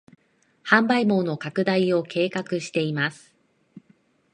[0.65, 3.35] 販売網の拡大を計画しています